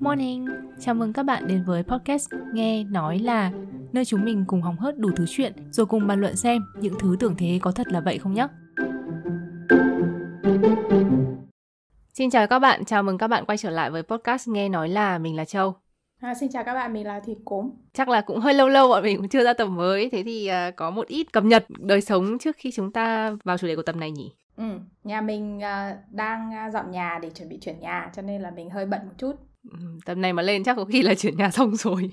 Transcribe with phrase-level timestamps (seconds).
[0.00, 0.46] Morning,
[0.80, 3.52] chào mừng các bạn đến với podcast Nghe Nói Là
[3.92, 6.94] Nơi chúng mình cùng hóng hớt đủ thứ chuyện Rồi cùng bàn luận xem những
[7.00, 8.46] thứ tưởng thế có thật là vậy không nhé
[12.14, 14.88] Xin chào các bạn, chào mừng các bạn quay trở lại với podcast Nghe Nói
[14.88, 15.74] Là Mình là Châu
[16.20, 17.70] À, xin chào các bạn, mình là Thịt Cốm.
[17.92, 20.50] Chắc là cũng hơi lâu lâu bọn mình cũng chưa ra tập mới, thế thì
[20.50, 23.76] uh, có một ít cập nhật đời sống trước khi chúng ta vào chủ đề
[23.76, 24.32] của tập này nhỉ?
[24.56, 24.64] Ừ,
[25.04, 28.50] nhà mình uh, đang uh, dọn nhà để chuẩn bị chuyển nhà, cho nên là
[28.50, 29.32] mình hơi bận một chút.
[29.72, 32.10] Ừ, tập này mà lên chắc có khi là chuyển nhà xong rồi.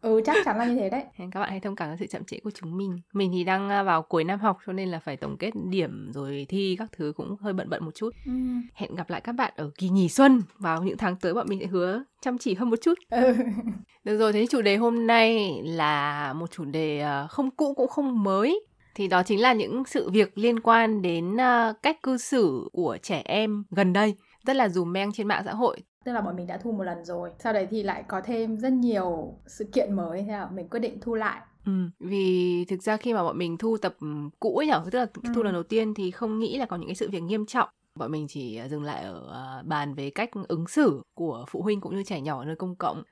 [0.00, 1.04] ừ, chắc chắn là như thế đấy.
[1.32, 2.96] Các bạn hãy thông cảm với sự chậm trễ của chúng mình.
[3.12, 6.46] Mình thì đang vào cuối năm học cho nên là phải tổng kết điểm rồi
[6.48, 8.10] thi các thứ cũng hơi bận bận một chút.
[8.26, 8.32] Ừ.
[8.74, 11.60] Hẹn gặp lại các bạn ở kỳ nghỉ xuân vào những tháng tới bọn mình
[11.60, 12.94] sẽ hứa chăm chỉ hơn một chút.
[13.10, 13.36] Ừ.
[14.04, 18.22] Được rồi, thế chủ đề hôm nay là một chủ đề không cũ cũng không
[18.22, 21.36] mới thì đó chính là những sự việc liên quan đến
[21.82, 24.14] cách cư xử của trẻ em gần đây
[24.46, 26.84] rất là dùm meng trên mạng xã hội tức là bọn mình đã thu một
[26.84, 30.48] lần rồi sau đấy thì lại có thêm rất nhiều sự kiện mới thế là
[30.50, 33.96] mình quyết định thu lại Ừ, vì thực ra khi mà bọn mình thu tập
[34.40, 35.42] cũ ấy nhở, tức là thu ừ.
[35.42, 37.68] lần đầu tiên thì không nghĩ là có những cái sự việc nghiêm trọng.
[37.94, 41.80] Bọn mình chỉ dừng lại ở uh, bàn về cách ứng xử của phụ huynh
[41.80, 43.02] cũng như trẻ nhỏ ở nơi công cộng.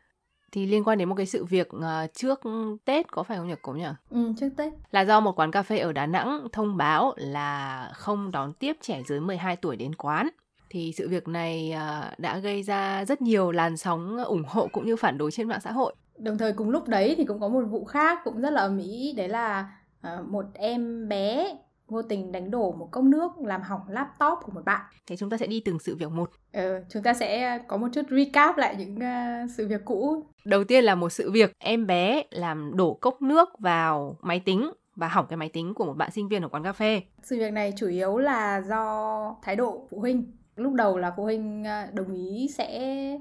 [0.54, 1.82] Thì liên quan đến một cái sự việc uh,
[2.14, 2.40] trước
[2.84, 3.84] Tết có phải không nhỉ cũng nhỉ?
[4.10, 4.72] Ừ, trước Tết.
[4.90, 8.76] Là do một quán cà phê ở Đà Nẵng thông báo là không đón tiếp
[8.80, 10.28] trẻ dưới 12 tuổi đến quán
[10.70, 14.86] thì sự việc này à, đã gây ra rất nhiều làn sóng ủng hộ cũng
[14.86, 15.94] như phản đối trên mạng xã hội.
[16.18, 18.78] Đồng thời cùng lúc đấy thì cũng có một vụ khác cũng rất là ầm
[18.78, 21.56] ĩ đấy là à, một em bé
[21.88, 24.80] vô tình đánh đổ một cốc nước làm hỏng laptop của một bạn.
[25.06, 26.30] Thế chúng ta sẽ đi từng sự việc một.
[26.52, 30.26] Ừ, chúng ta sẽ có một chút recap lại những uh, sự việc cũ.
[30.44, 34.70] Đầu tiên là một sự việc em bé làm đổ cốc nước vào máy tính
[34.96, 37.02] và hỏng cái máy tính của một bạn sinh viên ở quán cà phê.
[37.22, 41.22] Sự việc này chủ yếu là do thái độ phụ huynh lúc đầu là phụ
[41.22, 42.78] huynh à, đồng ý sẽ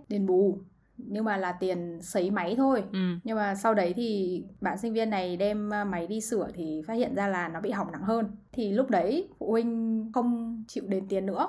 [0.09, 0.58] đền bù
[0.97, 2.83] nhưng mà là tiền sấy máy thôi.
[2.91, 2.99] Ừ.
[3.23, 6.81] nhưng mà sau đấy thì bạn sinh viên này đem à, máy đi sửa thì
[6.88, 8.31] phát hiện ra là nó bị hỏng nặng hơn.
[8.51, 11.47] Thì lúc đấy phụ huynh không chịu đền tiền nữa.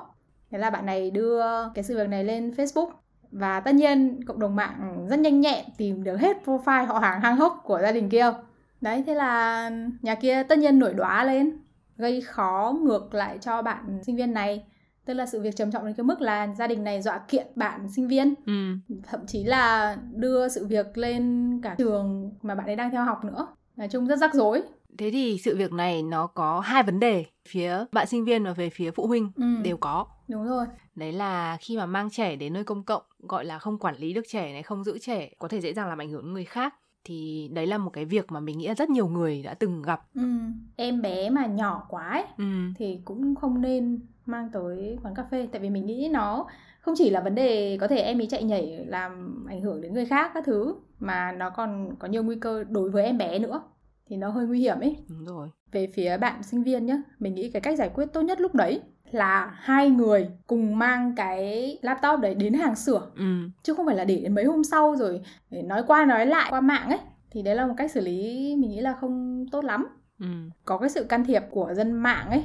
[0.51, 1.43] Thế là bạn này đưa
[1.73, 2.89] cái sự việc này lên facebook.
[3.31, 7.21] Và tất nhiên cộng đồng mạng rất nhanh nhẹn tìm được hết profile họ hàng
[7.21, 8.33] hang hốc của gia đình kia.
[8.81, 9.69] Đấy thế là
[10.01, 11.57] nhà kia tất nhiên nổi đoá lên
[11.97, 14.65] gây khó ngược lại cho bạn sinh viên này
[15.05, 17.47] tức là sự việc trầm trọng đến cái mức là gia đình này dọa kiện
[17.55, 18.33] bạn sinh viên.
[18.45, 18.75] Ừ.
[19.03, 23.23] thậm chí là đưa sự việc lên cả trường mà bạn ấy đang theo học
[23.25, 23.47] nữa.
[23.75, 24.61] Nói chung rất rắc rối.
[24.97, 28.53] Thế thì sự việc này nó có hai vấn đề phía bạn sinh viên và
[28.53, 29.31] về phía phụ huynh.
[29.35, 29.43] Ừ.
[29.63, 30.05] đều có.
[30.27, 30.65] Đúng rồi.
[30.95, 34.13] Đấy là khi mà mang trẻ đến nơi công cộng gọi là không quản lý
[34.13, 36.45] được trẻ này không giữ trẻ có thể dễ dàng làm ảnh hưởng đến người
[36.45, 36.73] khác
[37.05, 39.81] thì đấy là một cái việc mà mình nghĩ là rất nhiều người đã từng
[39.81, 40.01] gặp.
[40.15, 40.21] Ừ.
[40.75, 42.45] em bé mà nhỏ quá ấy, ừ.
[42.77, 45.47] thì cũng không nên mang tới quán cà phê.
[45.51, 46.47] Tại vì mình nghĩ nó
[46.81, 49.93] không chỉ là vấn đề có thể em ấy chạy nhảy làm ảnh hưởng đến
[49.93, 53.39] người khác các thứ mà nó còn có nhiều nguy cơ đối với em bé
[53.39, 53.61] nữa.
[54.07, 54.97] Thì nó hơi nguy hiểm ấy.
[55.07, 55.49] Đúng rồi.
[55.71, 58.55] Về phía bạn sinh viên nhá mình nghĩ cái cách giải quyết tốt nhất lúc
[58.55, 63.49] đấy là hai người cùng mang cái laptop đấy đến hàng sửa ừ.
[63.63, 66.47] chứ không phải là để đến mấy hôm sau rồi để nói qua nói lại
[66.49, 66.99] qua mạng ấy
[67.31, 69.87] thì đấy là một cách xử lý mình nghĩ là không tốt lắm
[70.19, 70.27] ừ.
[70.65, 72.43] có cái sự can thiệp của dân mạng ấy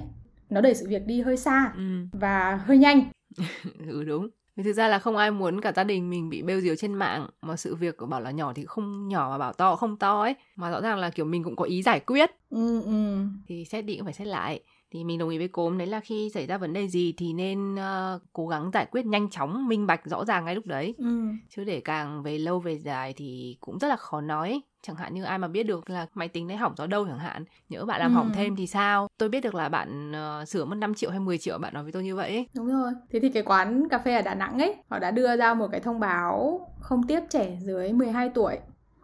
[0.50, 2.06] nó đẩy sự việc đi hơi xa ừ.
[2.12, 3.02] và hơi nhanh
[3.88, 6.60] ừ đúng vì thực ra là không ai muốn cả gia đình mình bị bêu
[6.60, 9.52] diều trên mạng mà sự việc của bảo là nhỏ thì không nhỏ mà bảo
[9.52, 12.30] to không to ấy mà rõ ràng là kiểu mình cũng có ý giải quyết
[12.50, 13.16] ừ, ừ.
[13.46, 14.60] thì xét đi cũng phải xét lại
[14.92, 17.32] thì mình đồng ý với cốm đấy là khi xảy ra vấn đề gì thì
[17.32, 20.94] nên uh, cố gắng giải quyết nhanh chóng minh bạch rõ ràng ngay lúc đấy.
[20.98, 21.22] Ừ.
[21.48, 24.60] chứ để càng về lâu về dài thì cũng rất là khó nói.
[24.82, 27.18] Chẳng hạn như ai mà biết được là máy tính đấy hỏng do đâu chẳng
[27.18, 28.14] hạn nhớ bạn làm ừ.
[28.14, 29.08] hỏng thêm thì sao?
[29.18, 30.12] Tôi biết được là bạn
[30.42, 32.68] uh, sửa mất 5 triệu hay 10 triệu bạn nói với tôi như vậy đúng
[32.68, 32.92] rồi.
[33.10, 35.68] Thế thì cái quán cà phê ở Đà Nẵng ấy họ đã đưa ra một
[35.72, 38.58] cái thông báo không tiếp trẻ dưới 12 tuổi.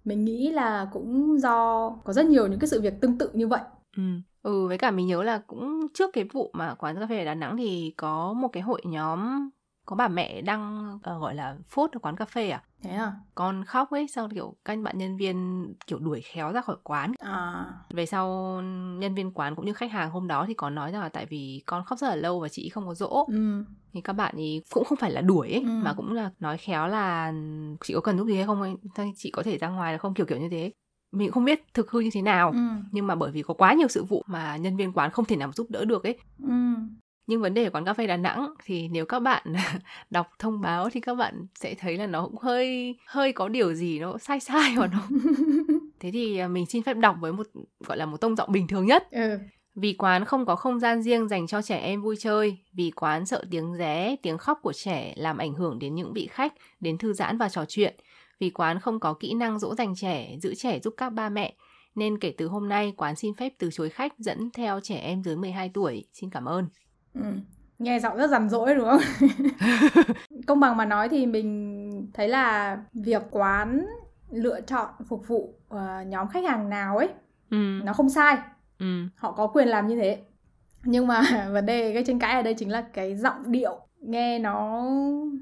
[0.04, 3.48] Mình nghĩ là cũng do có rất nhiều những cái sự việc tương tự như
[3.48, 3.60] vậy.
[3.96, 4.02] Ừ
[4.46, 7.24] Ừ, với cả mình nhớ là cũng trước cái vụ mà quán cà phê ở
[7.24, 9.48] Đà Nẵng thì có một cái hội nhóm
[9.86, 12.62] có bà mẹ đang uh, gọi là phốt ở quán cà phê à?
[12.82, 13.12] Thế à?
[13.34, 17.12] Con khóc ấy sau kiểu canh bạn nhân viên kiểu đuổi khéo ra khỏi quán.
[17.18, 17.66] À.
[17.90, 18.28] Về sau
[18.98, 21.26] nhân viên quán cũng như khách hàng hôm đó thì có nói rằng là tại
[21.26, 23.24] vì con khóc rất là lâu và chị không có dỗ.
[23.28, 23.64] Ừ.
[23.92, 25.68] thì các bạn ý cũng không phải là đuổi ấy ừ.
[25.68, 27.32] mà cũng là nói khéo là
[27.84, 28.76] chị có cần giúp gì hay không
[29.16, 30.72] chị có thể ra ngoài là không kiểu kiểu như thế
[31.18, 32.58] mình không biết thực hư như thế nào ừ.
[32.92, 35.36] nhưng mà bởi vì có quá nhiều sự vụ mà nhân viên quán không thể
[35.36, 36.54] nào giúp đỡ được ấy ừ.
[37.26, 39.42] nhưng vấn đề ở quán cà phê đà nẵng thì nếu các bạn
[40.10, 43.74] đọc thông báo thì các bạn sẽ thấy là nó cũng hơi hơi có điều
[43.74, 45.08] gì nó sai sai hoặc nó
[46.00, 47.46] thế thì à, mình xin phép đọc với một
[47.86, 49.38] gọi là một tông giọng bình thường nhất ừ.
[49.76, 53.26] Vì quán không có không gian riêng dành cho trẻ em vui chơi, vì quán
[53.26, 56.98] sợ tiếng ré, tiếng khóc của trẻ làm ảnh hưởng đến những vị khách đến
[56.98, 57.94] thư giãn và trò chuyện,
[58.40, 61.54] vì quán không có kỹ năng dỗ dành trẻ, giữ trẻ giúp các ba mẹ,
[61.94, 65.22] nên kể từ hôm nay quán xin phép từ chối khách dẫn theo trẻ em
[65.22, 66.04] dưới 12 tuổi.
[66.12, 66.68] Xin cảm ơn.
[67.14, 67.20] Ừ.
[67.78, 69.28] Nghe giọng rất rằn rỗi đúng không?
[70.46, 73.86] Công bằng mà nói thì mình thấy là việc quán
[74.30, 77.08] lựa chọn phục vụ uh, nhóm khách hàng nào ấy
[77.50, 77.80] ừ.
[77.84, 78.36] nó không sai
[78.78, 78.86] ừ.
[79.16, 80.18] họ có quyền làm như thế
[80.84, 81.22] nhưng mà
[81.52, 84.84] vấn đề gây tranh cãi ở đây chính là cái giọng điệu nghe nó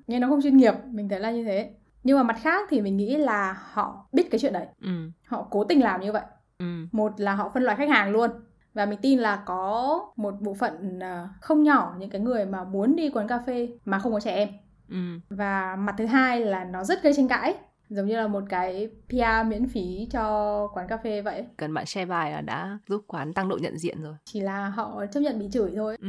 [0.06, 1.70] nghe nó không chuyên nghiệp mình thấy là như thế
[2.04, 5.10] nhưng mà mặt khác thì mình nghĩ là họ biết cái chuyện đấy ừ.
[5.26, 6.22] họ cố tình làm như vậy
[6.58, 6.86] ừ.
[6.92, 8.30] một là họ phân loại khách hàng luôn
[8.74, 12.64] và mình tin là có một bộ phận ờ, không nhỏ những cái người mà
[12.64, 14.48] muốn đi quán cà phê mà không có trẻ em
[14.88, 15.20] ừ.
[15.30, 17.54] và mặt thứ hai là nó rất gây tranh cãi
[17.88, 21.44] giống như là một cái PR miễn phí cho quán cà phê vậy.
[21.56, 24.14] Cần bạn share bài là đã giúp quán tăng độ nhận diện rồi.
[24.24, 25.96] Chỉ là họ chấp nhận bị chửi thôi.
[26.00, 26.08] Ừ.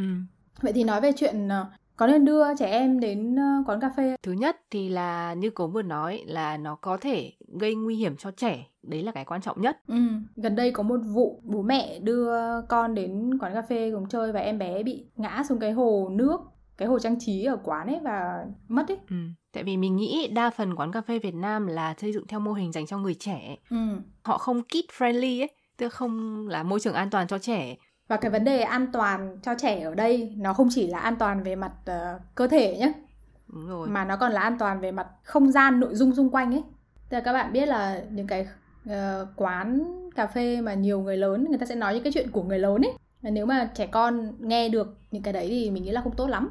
[0.62, 1.66] Vậy thì nói về chuyện ờ,
[1.98, 4.16] có nên đưa trẻ em đến ờ, quán cà phê?
[4.24, 8.18] Thứ nhất thì là như cố vừa nói là nó có thể gây nguy hiểm
[8.18, 8.68] cho trẻ.
[8.84, 9.78] Đấy là cái quan trọng nhất.
[9.88, 9.96] Ừ.
[10.36, 14.32] Gần đây có một vụ bố mẹ đưa con đến quán cà phê cùng chơi
[14.32, 16.42] và em bé bị ngã xuống cái hồ nước
[16.78, 18.98] cái hồ trang trí ở quán ấy và mất ấy.
[19.10, 19.16] Ừ.
[19.54, 22.40] Tại vì mình nghĩ đa phần quán cà phê Việt Nam là xây dựng theo
[22.40, 23.56] mô hình dành cho người trẻ.
[23.70, 23.78] Ừ.
[24.24, 27.76] Họ không kid friendly ấy, tức không là môi trường an toàn cho trẻ.
[28.08, 31.16] Và cái vấn đề an toàn cho trẻ ở đây nó không chỉ là an
[31.16, 32.94] toàn về mặt uh, cơ thể nhé.
[33.48, 33.88] Đúng rồi.
[33.88, 36.64] Mà nó còn là an toàn về mặt không gian nội dung xung quanh ấy.
[37.10, 38.48] Tức là các bạn biết là những cái
[38.90, 38.94] uh,
[39.36, 39.84] quán
[40.16, 42.60] cà phê mà nhiều người lớn người ta sẽ nói những cái chuyện của người
[42.60, 42.94] lớn ấy.
[43.22, 46.28] Nếu mà trẻ con nghe được những cái đấy thì mình nghĩ là không tốt
[46.28, 46.50] lắm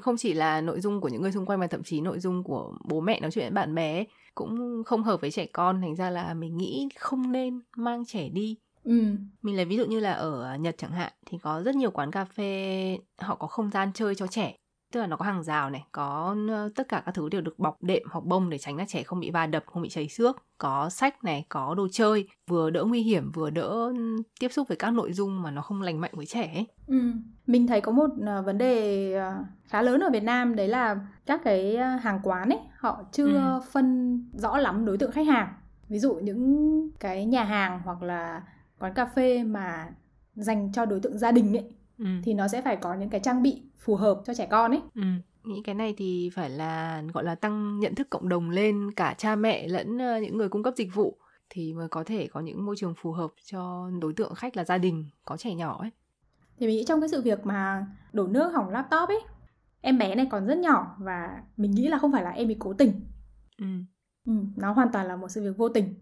[0.00, 2.42] không chỉ là nội dung của những người xung quanh mà thậm chí nội dung
[2.42, 4.04] của bố mẹ nói chuyện với bạn bè
[4.34, 8.28] cũng không hợp với trẻ con thành ra là mình nghĩ không nên mang trẻ
[8.28, 8.56] đi
[8.86, 9.16] Ừ.
[9.42, 12.10] Mình lấy ví dụ như là ở Nhật chẳng hạn thì có rất nhiều quán
[12.10, 14.56] cà phê họ có không gian chơi cho trẻ
[14.92, 16.36] tức là nó có hàng rào này có
[16.74, 19.20] tất cả các thứ đều được bọc đệm hoặc bông để tránh các trẻ không
[19.20, 22.84] bị va đập không bị chảy xước có sách này có đồ chơi vừa đỡ
[22.84, 23.92] nguy hiểm vừa đỡ
[24.40, 26.66] tiếp xúc với các nội dung mà nó không lành mạnh với trẻ ấy.
[26.86, 27.00] Ừ.
[27.46, 31.00] mình thấy có một uh, vấn đề uh, khá lớn ở Việt Nam đấy là
[31.26, 33.60] các cái hàng quán ấy họ chưa ừ.
[33.72, 35.48] phân rõ lắm đối tượng khách hàng
[35.88, 38.42] ví dụ những cái nhà hàng hoặc là
[38.78, 39.88] quán cà phê mà
[40.34, 41.64] dành cho đối tượng gia đình ấy
[41.98, 42.06] ừ.
[42.24, 44.80] thì nó sẽ phải có những cái trang bị phù hợp cho trẻ con ấy
[44.94, 45.02] ừ.
[45.44, 49.14] nghĩ cái này thì phải là gọi là tăng nhận thức cộng đồng lên cả
[49.18, 51.18] cha mẹ lẫn ờ, những người cung cấp dịch vụ
[51.50, 54.64] thì mới có thể có những môi trường phù hợp cho đối tượng khách là
[54.64, 55.90] gia đình có trẻ nhỏ ấy
[56.58, 59.20] thì mình nghĩ trong cái sự việc mà đổ nước hỏng laptop ấy
[59.80, 62.56] em bé này còn rất nhỏ và mình nghĩ là không phải là em bị
[62.58, 63.00] cố tình
[63.58, 63.66] ừ.
[64.26, 65.94] Ừ, nó hoàn toàn là một sự việc vô tình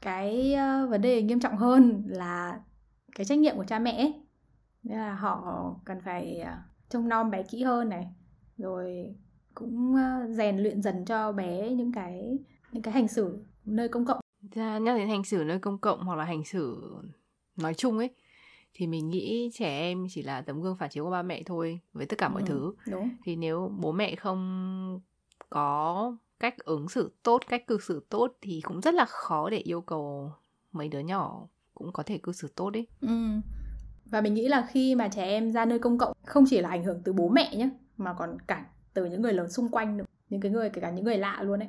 [0.00, 0.54] cái
[0.84, 2.60] uh, vấn đề nghiêm trọng hơn là
[3.14, 4.14] cái trách nhiệm của cha mẹ ấy.
[4.82, 8.06] Nên là họ cần phải à, trông nom bé kỹ hơn này
[8.56, 9.14] rồi
[9.54, 12.38] cũng à, rèn luyện dần cho bé những cái
[12.72, 14.20] những cái hành xử nơi công cộng.
[14.50, 16.94] Ra nhắc đến hành xử nơi công cộng hoặc là hành xử
[17.56, 18.10] nói chung ấy
[18.74, 21.80] thì mình nghĩ trẻ em chỉ là tấm gương phản chiếu của ba mẹ thôi
[21.92, 22.74] với tất cả mọi ừ, thứ.
[22.90, 23.10] đúng.
[23.24, 25.00] thì nếu bố mẹ không
[25.50, 29.58] có cách ứng xử tốt cách cư xử tốt thì cũng rất là khó để
[29.58, 30.32] yêu cầu
[30.72, 32.86] mấy đứa nhỏ cũng có thể cư xử tốt đấy.
[33.00, 33.08] Ừ.
[34.04, 36.68] Và mình nghĩ là khi mà trẻ em ra nơi công cộng không chỉ là
[36.68, 39.96] ảnh hưởng từ bố mẹ nhé mà còn cả từ những người lớn xung quanh
[39.96, 41.68] nữa những cái người kể cả những người lạ luôn đấy.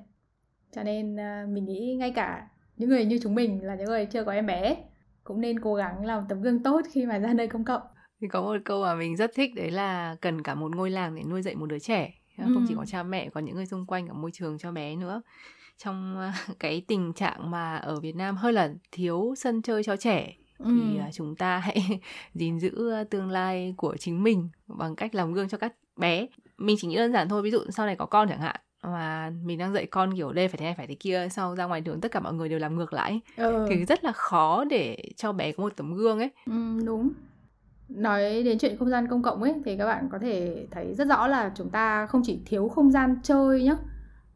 [0.75, 2.47] Cho nên uh, mình nghĩ ngay cả
[2.77, 4.77] những người như chúng mình là những người chưa có em bé
[5.23, 7.81] cũng nên cố gắng làm tấm gương tốt khi mà ra nơi công cộng.
[8.21, 11.15] Thì có một câu mà mình rất thích đấy là cần cả một ngôi làng
[11.15, 12.65] để nuôi dạy một đứa trẻ không ừ.
[12.67, 15.21] chỉ có cha mẹ còn những người xung quanh ở môi trường cho bé nữa
[15.77, 20.35] trong cái tình trạng mà ở Việt Nam hơi là thiếu sân chơi cho trẻ
[20.57, 20.65] ừ.
[20.65, 21.99] thì uh, chúng ta hãy
[22.33, 26.77] gìn giữ tương lai của chính mình bằng cách làm gương cho các bé mình
[26.79, 29.57] chỉ nghĩ đơn giản thôi ví dụ sau này có con chẳng hạn mà mình
[29.57, 32.01] đang dạy con kiểu đây phải thế này phải thế kia sau ra ngoài đường
[32.01, 33.65] tất cả mọi người đều làm ngược lại ừ.
[33.69, 37.09] thì rất là khó để cho bé có một tấm gương ấy ừ, đúng
[37.95, 41.07] nói đến chuyện không gian công cộng ấy thì các bạn có thể thấy rất
[41.07, 43.75] rõ là chúng ta không chỉ thiếu không gian chơi nhá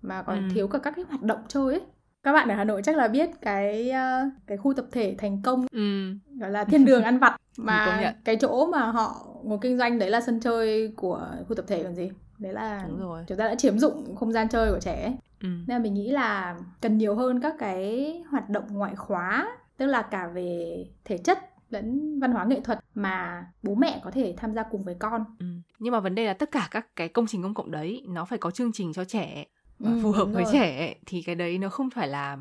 [0.02, 0.54] mà còn ừ.
[0.54, 1.82] thiếu cả các cái hoạt động chơi ấy
[2.24, 5.42] các bạn ở Hà Nội chắc là biết cái uh, cái khu tập thể thành
[5.42, 6.14] công ừ.
[6.40, 10.10] gọi là thiên đường ăn vặt mà cái chỗ mà họ ngồi kinh doanh đấy
[10.10, 13.24] là sân chơi của khu tập thể còn gì đấy là Đúng rồi.
[13.28, 15.50] chúng ta đã chiếm dụng không gian chơi của trẻ Ừ.
[15.68, 19.86] nên là mình nghĩ là cần nhiều hơn các cái hoạt động ngoại khóa tức
[19.86, 24.34] là cả về thể chất lẫn văn hóa nghệ thuật mà bố mẹ có thể
[24.38, 25.46] tham gia cùng với con ừ.
[25.80, 28.26] nhưng mà vấn đề là tất cả các cái công trình công cộng đấy nó
[28.26, 29.46] phải có chương trình cho trẻ
[29.80, 32.38] và ừ, phù hợp với trẻ thì cái đấy nó không phải là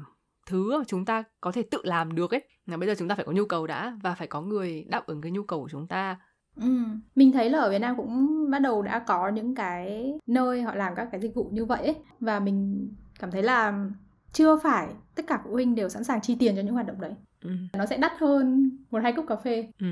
[0.47, 3.14] thứ mà chúng ta có thể tự làm được ấy là bây giờ chúng ta
[3.14, 5.69] phải có nhu cầu đã và phải có người đáp ứng cái nhu cầu của
[5.69, 6.16] chúng ta
[6.57, 6.69] Ừ.
[7.14, 10.75] Mình thấy là ở Việt Nam cũng bắt đầu đã có những cái nơi họ
[10.75, 11.97] làm các cái dịch vụ như vậy ấy.
[12.21, 12.88] và mình
[13.21, 13.88] cảm thấy là
[14.33, 17.00] chưa phải tất cả phụ huynh đều sẵn sàng chi tiền cho những hoạt động
[17.00, 17.12] đấy.
[17.45, 17.51] Ừ.
[17.73, 19.69] Nó sẽ đắt hơn một hai cốc cà phê.
[19.81, 19.87] Ừ.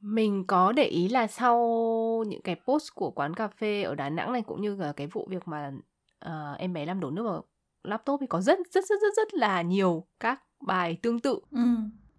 [0.00, 1.58] Mình có để ý là sau
[2.26, 5.06] những cái post của quán cà phê ở Đà Nẵng này cũng như là cái
[5.06, 5.72] vụ việc mà
[6.26, 7.44] uh, em bé làm đổ nước vào
[7.84, 11.38] laptop thì có rất rất rất rất rất là nhiều các bài tương tự.
[11.50, 11.58] Ừ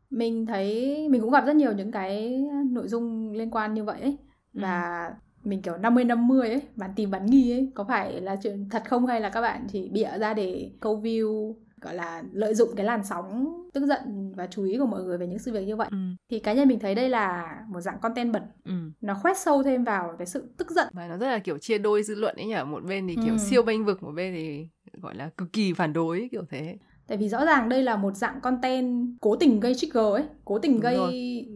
[0.10, 4.02] mình thấy mình cũng gặp rất nhiều những cái nội dung liên quan như vậy
[4.02, 4.18] ấy
[4.54, 4.60] ừ.
[4.62, 5.14] và ừ.
[5.44, 8.84] mình kiểu 50 50 ấy, bạn tìm bạn nghi ấy, có phải là chuyện thật
[8.86, 12.70] không hay là các bạn chỉ bịa ra để câu view gọi là lợi dụng
[12.76, 15.68] cái làn sóng tức giận và chú ý của mọi người về những sự việc
[15.68, 15.98] như vậy ừ.
[16.30, 18.74] thì cá nhân mình thấy đây là một dạng content bẩn ừ.
[19.02, 21.78] nó khoét sâu thêm vào cái sự tức giận và nó rất là kiểu chia
[21.78, 23.38] đôi dư luận ấy nhở một bên thì kiểu ừ.
[23.38, 24.68] siêu bênh vực một bên thì
[25.02, 28.16] gọi là cực kỳ phản đối kiểu thế tại vì rõ ràng đây là một
[28.16, 30.98] dạng content cố tình gây trigger ấy cố tình gây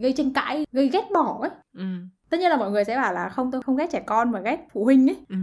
[0.01, 1.85] gây tranh cãi gây ghét bỏ ấy ừ.
[2.29, 4.41] tất nhiên là mọi người sẽ bảo là không tôi không ghét trẻ con mà
[4.41, 5.35] ghét phụ huynh ấy ừ.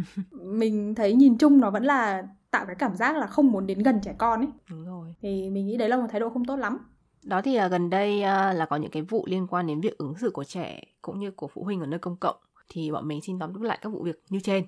[0.45, 3.79] mình thấy nhìn chung nó vẫn là tạo cái cảm giác là không muốn đến
[3.79, 4.49] gần trẻ con ấy.
[4.71, 5.15] Đúng rồi.
[5.23, 6.79] Thì mình nghĩ đấy là một thái độ không tốt lắm.
[7.23, 9.99] Đó thì là gần đây à, là có những cái vụ liên quan đến việc
[9.99, 12.37] ứng xử của trẻ cũng như của phụ huynh ở nơi công cộng
[12.69, 14.65] thì bọn mình xin tóm tắt lại các vụ việc như trên.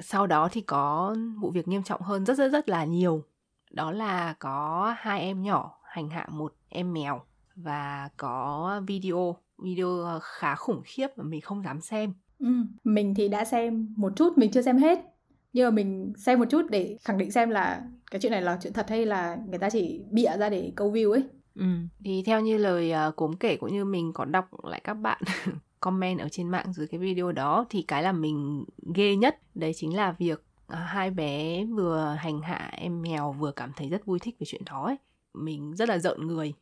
[0.00, 3.22] Sau đó thì có vụ việc nghiêm trọng hơn rất rất rất là nhiều.
[3.70, 7.20] Đó là có hai em nhỏ hành hạ một em mèo
[7.56, 12.14] và có video video khá khủng khiếp mà mình không dám xem.
[12.38, 12.48] Ừ,
[12.84, 15.13] mình thì đã xem một chút mình chưa xem hết
[15.54, 18.58] nhưng mà mình xem một chút để khẳng định xem là cái chuyện này là
[18.62, 21.22] chuyện thật hay là người ta chỉ bịa ra để câu view ấy
[21.54, 21.66] ừ.
[22.04, 24.94] thì theo như lời à, uh, cốm kể cũng như mình có đọc lại các
[24.94, 25.22] bạn
[25.80, 29.72] comment ở trên mạng dưới cái video đó thì cái là mình ghê nhất đấy
[29.76, 34.06] chính là việc uh, hai bé vừa hành hạ em mèo vừa cảm thấy rất
[34.06, 34.96] vui thích về chuyện đó ấy.
[35.34, 36.54] Mình rất là giận người.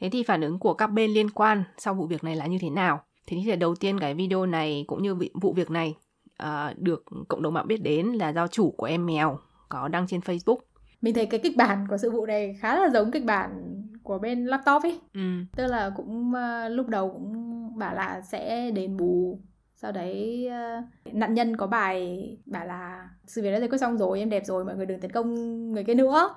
[0.00, 2.58] Thế thì phản ứng của các bên liên quan sau vụ việc này là như
[2.60, 3.04] thế nào?
[3.26, 5.94] Thế thì đầu tiên cái video này cũng như vụ việc này
[6.42, 9.38] uh, được cộng đồng mạng biết đến là do chủ của em mèo
[9.68, 10.58] có đăng trên Facebook.
[11.00, 13.50] Mình thấy cái kịch bản của sự vụ này khá là giống kịch bản
[14.02, 15.00] của bên laptop ấy.
[15.14, 15.20] Ừ.
[15.56, 19.40] Tức là cũng uh, lúc đầu cũng bảo là sẽ đền bù
[19.76, 20.48] sau đấy
[20.78, 24.30] uh, nạn nhân có bài bảo là sự việc đã giải quyết xong rồi em
[24.30, 25.34] đẹp rồi mọi người đừng tấn công
[25.72, 26.34] người kia nữa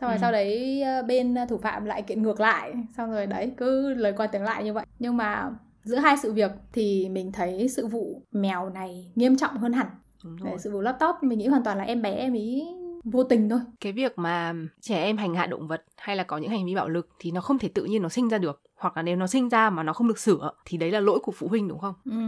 [0.00, 0.20] xong rồi ừ.
[0.20, 4.26] sau đấy bên thủ phạm lại kiện ngược lại xong rồi đấy cứ lời qua
[4.26, 5.50] tiếng lại như vậy nhưng mà
[5.84, 9.86] giữa hai sự việc thì mình thấy sự vụ mèo này nghiêm trọng hơn hẳn.
[10.44, 12.62] Để sự vụ laptop mình nghĩ hoàn toàn là em bé em ý
[13.04, 13.60] vô tình thôi.
[13.80, 16.74] Cái việc mà trẻ em hành hạ động vật hay là có những hành vi
[16.74, 18.62] bạo lực thì nó không thể tự nhiên nó sinh ra được.
[18.76, 21.18] Hoặc là nếu nó sinh ra mà nó không được sửa thì đấy là lỗi
[21.22, 21.94] của phụ huynh đúng không?
[22.04, 22.18] Ừ.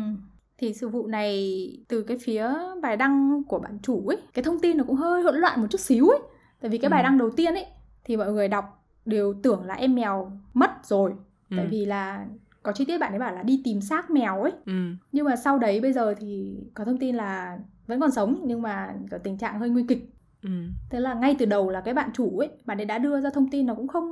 [0.58, 2.50] Thì sự vụ này từ cái phía
[2.82, 5.66] bài đăng của bạn chủ ấy cái thông tin nó cũng hơi hỗn loạn một
[5.70, 6.20] chút xíu ấy.
[6.60, 7.04] Tại vì cái bài ừ.
[7.04, 7.66] đăng đầu tiên ấy
[8.04, 8.64] thì mọi người đọc
[9.04, 11.12] đều tưởng là em mèo mất rồi.
[11.50, 11.56] Ừ.
[11.56, 12.26] tại vì là
[12.64, 14.72] có chi tiết bạn ấy bảo là đi tìm xác mèo ấy ừ.
[15.12, 18.62] nhưng mà sau đấy bây giờ thì có thông tin là vẫn còn sống nhưng
[18.62, 20.10] mà có tình trạng hơi nguy kịch
[20.42, 20.50] ừ.
[20.90, 23.30] thế là ngay từ đầu là cái bạn chủ ấy bạn ấy đã đưa ra
[23.30, 24.04] thông tin nó cũng không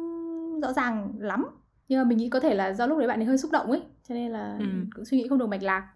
[0.60, 1.46] rõ ràng lắm
[1.88, 3.70] nhưng mà mình nghĩ có thể là do lúc đấy bạn ấy hơi xúc động
[3.70, 4.66] ấy cho nên là ừ.
[4.94, 5.88] cũng suy nghĩ không được mạch lạc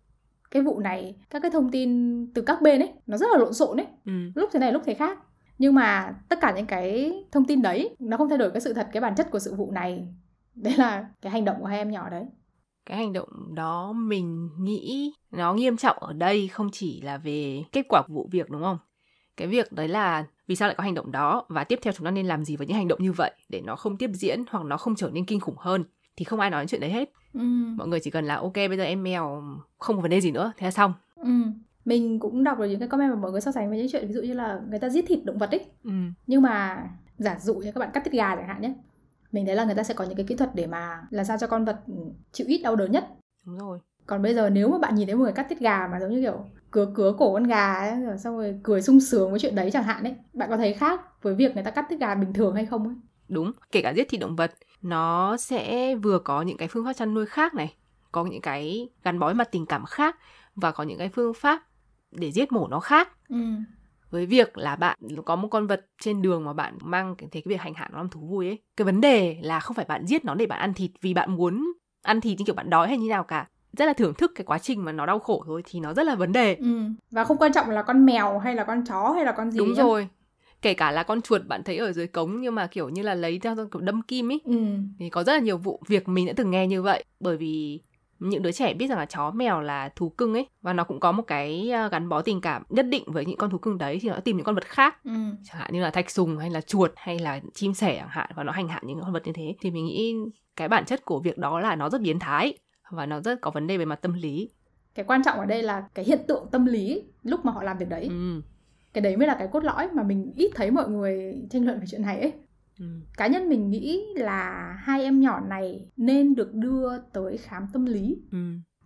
[0.50, 1.90] cái vụ này các cái thông tin
[2.34, 4.12] từ các bên ấy nó rất là lộn xộn ấy ừ.
[4.34, 5.18] lúc thế này lúc thế khác
[5.58, 8.72] nhưng mà tất cả những cái thông tin đấy nó không thay đổi cái sự
[8.72, 10.08] thật cái bản chất của sự vụ này
[10.54, 12.24] đấy là cái hành động của hai em nhỏ đấy
[12.86, 17.64] cái hành động đó mình nghĩ nó nghiêm trọng ở đây không chỉ là về
[17.72, 18.78] kết quả của vụ việc đúng không
[19.36, 22.04] cái việc đấy là vì sao lại có hành động đó và tiếp theo chúng
[22.04, 24.44] ta nên làm gì với những hành động như vậy để nó không tiếp diễn
[24.50, 25.84] hoặc nó không trở nên kinh khủng hơn
[26.16, 27.40] thì không ai nói đến chuyện đấy hết ừ.
[27.76, 29.42] mọi người chỉ cần là ok bây giờ em mèo
[29.78, 31.30] không có vấn đề gì nữa thế là xong ừ.
[31.84, 34.06] mình cũng đọc được những cái comment mà mọi người so sánh với những chuyện
[34.06, 35.90] ví dụ như là người ta giết thịt động vật ấy ừ.
[36.26, 36.88] nhưng mà
[37.18, 38.74] giả dụ như các bạn cắt tiết gà chẳng hạn nhé
[39.36, 41.36] mình thấy là người ta sẽ có những cái kỹ thuật để mà làm sao
[41.40, 41.76] cho con vật
[42.32, 43.04] chịu ít đau đớn nhất.
[43.44, 43.78] Đúng rồi.
[44.06, 46.10] Còn bây giờ nếu mà bạn nhìn thấy một người cắt tiết gà mà giống
[46.10, 49.40] như kiểu cứa cứa cổ con gà ấy, rồi xong rồi cười sung sướng với
[49.40, 52.00] chuyện đấy chẳng hạn ấy bạn có thấy khác với việc người ta cắt tiết
[52.00, 52.96] gà bình thường hay không ấy?
[53.28, 56.92] Đúng kể cả giết thịt động vật nó sẽ vừa có những cái phương pháp
[56.92, 57.74] chăn nuôi khác này
[58.12, 60.16] có những cái gắn bó mặt tình cảm khác
[60.54, 61.62] và có những cái phương pháp
[62.10, 63.08] để giết mổ nó khác.
[63.28, 63.36] Ừ.
[64.10, 67.42] với việc là bạn có một con vật trên đường mà bạn mang thấy cái
[67.46, 70.06] việc hành hạ nó làm thú vui ấy cái vấn đề là không phải bạn
[70.06, 71.72] giết nó để bạn ăn thịt vì bạn muốn
[72.02, 73.46] ăn thịt như kiểu bạn đói hay như nào cả
[73.76, 76.06] rất là thưởng thức cái quá trình mà nó đau khổ thôi thì nó rất
[76.06, 76.80] là vấn đề ừ.
[77.10, 79.58] và không quan trọng là con mèo hay là con chó hay là con gì
[79.58, 79.82] đúng nhá.
[79.82, 80.08] rồi
[80.62, 83.14] kể cả là con chuột bạn thấy ở dưới cống nhưng mà kiểu như là
[83.14, 84.56] lấy theo kiểu đâm kim ấy ừ.
[84.98, 87.80] thì có rất là nhiều vụ việc mình đã từng nghe như vậy bởi vì
[88.18, 91.00] những đứa trẻ biết rằng là chó mèo là thú cưng ấy và nó cũng
[91.00, 93.78] có một cái ờ, gắn bó tình cảm nhất định với những con thú cưng
[93.78, 95.10] đấy thì nó tìm những con vật khác ừ.
[95.44, 98.30] chẳng hạn như là thạch sùng hay là chuột hay là chim sẻ chẳng hạn
[98.36, 100.14] và nó hành hạ những con vật như thế thì mình nghĩ
[100.56, 102.58] cái bản chất của việc đó là nó rất biến thái
[102.90, 104.50] và nó rất có vấn đề về mặt tâm lý
[104.94, 107.78] cái quan trọng ở đây là cái hiện tượng tâm lý lúc mà họ làm
[107.78, 108.42] việc đấy ừ.
[108.92, 111.80] cái đấy mới là cái cốt lõi mà mình ít thấy mọi người tranh luận
[111.80, 112.32] về chuyện này ấy
[112.78, 112.86] ừ.
[113.16, 117.86] cá nhân mình nghĩ là hai em nhỏ này nên được đưa tới khám tâm
[117.86, 118.38] lý ừ.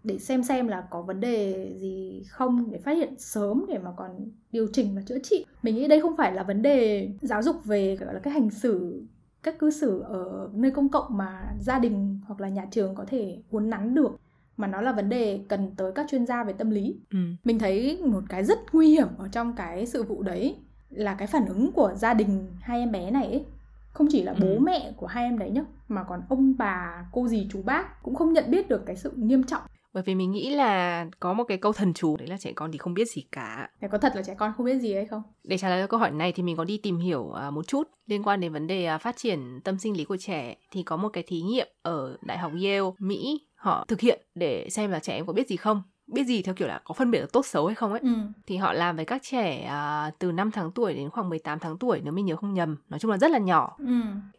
[0.05, 3.91] để xem xem là có vấn đề gì không để phát hiện sớm để mà
[3.97, 4.11] còn
[4.53, 7.65] điều chỉnh và chữa trị mình nghĩ đây không phải là vấn đề giáo dục
[7.65, 9.03] về gọi là cái hành xử
[9.43, 13.05] các cư xử ở nơi công cộng mà gia đình hoặc là nhà trường có
[13.05, 14.21] thể uốn nắn được
[14.57, 17.19] mà nó là vấn đề cần tới các chuyên gia về tâm lý ừ.
[17.45, 20.57] mình thấy một cái rất nguy hiểm ở trong cái sự vụ đấy
[20.91, 23.45] là cái phản ứng của gia đình hai em bé này ấy.
[23.93, 24.59] Không chỉ là bố ừ.
[24.61, 28.15] mẹ của hai em đấy nhá mà còn ông bà cô dì chú bác cũng
[28.15, 29.63] không nhận biết được cái sự nghiêm trọng.
[29.93, 32.73] Bởi vì mình nghĩ là có một cái câu thần chú đấy là trẻ con
[32.73, 33.71] thì không biết gì cả.
[33.81, 35.23] Thế có thật là trẻ con không biết gì hay không?
[35.45, 37.89] Để trả lời câu hỏi này thì mình có đi tìm hiểu à, một chút
[38.07, 40.57] liên quan đến vấn đề à, phát triển tâm sinh lý của trẻ.
[40.71, 44.69] Thì có một cái thí nghiệm ở đại học Yale Mỹ họ thực hiện để
[44.71, 45.83] xem là trẻ em có biết gì không
[46.13, 48.15] biết gì theo kiểu là có phân biệt được tốt xấu hay không ấy ừ.
[48.47, 51.79] thì họ làm với các trẻ à, từ 5 tháng tuổi đến khoảng 18 tháng
[51.79, 53.95] tuổi nếu mình nhớ không nhầm nói chung là rất là nhỏ ừ.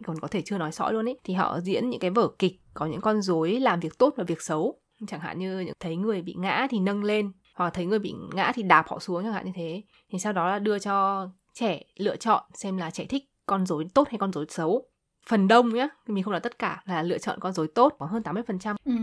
[0.05, 2.59] còn có thể chưa nói rõ luôn ấy thì họ diễn những cái vở kịch
[2.73, 6.21] có những con rối làm việc tốt và việc xấu chẳng hạn như thấy người
[6.21, 9.33] bị ngã thì nâng lên hoặc thấy người bị ngã thì đạp họ xuống chẳng
[9.33, 13.05] hạn như thế thì sau đó là đưa cho trẻ lựa chọn xem là trẻ
[13.05, 14.85] thích con rối tốt hay con rối xấu
[15.27, 18.05] phần đông nhá mình không nói tất cả là lựa chọn con rối tốt có
[18.05, 18.93] hơn 80% ừ.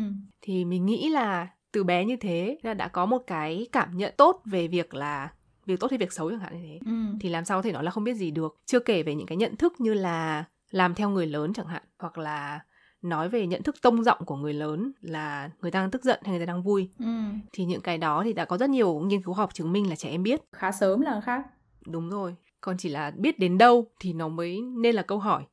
[0.42, 1.48] thì mình nghĩ là
[1.78, 5.30] từ bé như thế là đã có một cái cảm nhận tốt về việc là
[5.66, 6.80] việc tốt hay việc xấu chẳng hạn như thế.
[6.86, 6.92] Ừ.
[7.20, 8.56] thì làm sao có thể nói là không biết gì được.
[8.66, 11.82] Chưa kể về những cái nhận thức như là làm theo người lớn chẳng hạn
[11.98, 12.60] hoặc là
[13.02, 16.20] nói về nhận thức tông giọng của người lớn là người ta đang tức giận
[16.22, 16.90] hay người ta đang vui.
[16.98, 17.06] Ừ.
[17.52, 19.96] thì những cái đó thì đã có rất nhiều nghiên cứu học chứng minh là
[19.96, 20.40] trẻ em biết.
[20.52, 21.46] Khá sớm là khác.
[21.86, 22.34] Đúng rồi.
[22.60, 25.44] Còn chỉ là biết đến đâu thì nó mới nên là câu hỏi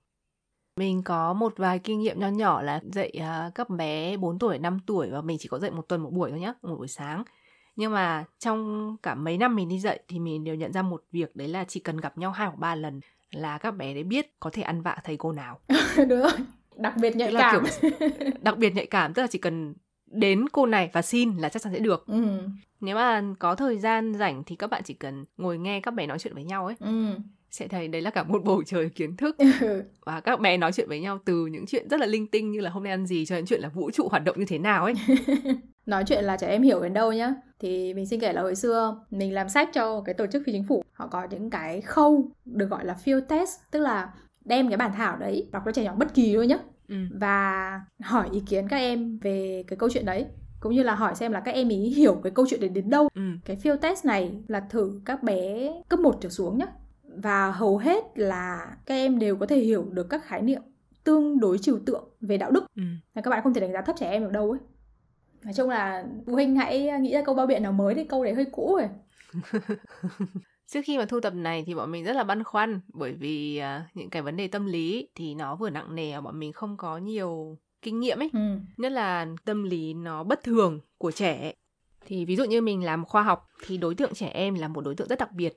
[0.80, 4.60] mình có một vài kinh nghiệm nho nhỏ là dạy uh, các bé 4 tuổi,
[4.60, 6.88] 5 tuổi và mình chỉ có dạy một tuần một buổi thôi nhá, một buổi
[6.88, 7.24] sáng.
[7.76, 11.04] Nhưng mà trong cả mấy năm mình đi dạy thì mình đều nhận ra một
[11.12, 13.00] việc đấy là chỉ cần gặp nhau hai hoặc ba lần
[13.32, 15.60] là các bé đấy biết có thể ăn vạ thầy cô nào.
[15.98, 16.32] Đúng rồi.
[16.76, 17.66] Đặc biệt nhạy cảm.
[17.82, 18.00] Kiểu,
[18.42, 19.74] đặc biệt nhạy cảm tức là chỉ cần
[20.06, 22.08] đến cô này và xin là chắc chắn sẽ được.
[22.08, 22.40] Ừ.
[22.80, 26.08] Nếu mà có thời gian rảnh thì các bạn chỉ cần ngồi nghe các bé
[26.08, 26.76] nói chuyện với nhau ấy.
[26.80, 27.16] Ừ
[27.56, 29.84] sẽ thấy đấy là cả một bầu trời kiến thức ừ.
[30.06, 32.60] và các bé nói chuyện với nhau từ những chuyện rất là linh tinh như
[32.60, 34.58] là hôm nay ăn gì cho đến chuyện là vũ trụ hoạt động như thế
[34.58, 34.94] nào ấy
[35.86, 38.56] nói chuyện là trẻ em hiểu đến đâu nhá thì mình xin kể là hồi
[38.56, 41.82] xưa mình làm sách cho cái tổ chức phi chính phủ họ có những cái
[41.82, 44.14] khâu được gọi là field test tức là
[44.46, 46.96] đem cái bản thảo đấy đọc cho trẻ nhỏ bất kỳ thôi nhá ừ.
[47.20, 50.26] và hỏi ý kiến các em về cái câu chuyện đấy
[50.60, 52.90] cũng như là hỏi xem là các em ý hiểu cái câu chuyện đấy đến
[52.90, 53.22] đâu ừ.
[53.46, 56.66] cái field test này là thử các bé cấp 1 trở xuống nhá
[57.24, 60.62] và hầu hết là các em đều có thể hiểu được các khái niệm
[61.04, 62.66] tương đối trừu tượng về đạo đức.
[62.76, 62.84] Ừ.
[63.16, 64.60] các bạn không thể đánh giá thấp trẻ em được đâu ấy.
[65.44, 68.24] Nói chung là phụ huynh hãy nghĩ ra câu bao biện nào mới thì câu
[68.24, 68.90] đấy hơi cũ rồi.
[70.68, 73.62] Trước khi mà thu tập này thì bọn mình rất là băn khoăn bởi vì
[73.62, 76.78] uh, những cái vấn đề tâm lý thì nó vừa nặng nề bọn mình không
[76.78, 78.30] có nhiều kinh nghiệm ấy.
[78.34, 78.60] Ừ.
[78.78, 81.54] nhất là tâm lý nó bất thường của trẻ.
[82.06, 84.82] Thì ví dụ như mình làm khoa học thì đối tượng trẻ em là một
[84.82, 85.54] đối tượng rất đặc biệt